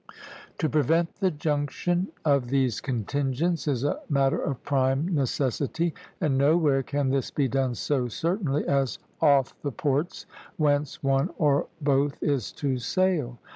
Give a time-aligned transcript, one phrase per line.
[0.57, 6.81] To prevent the junction of these contingents is a matter of prime necessity, and nowhere
[6.81, 10.25] can this be done so certainly as off the ports
[10.57, 13.37] whence one or both is to sail.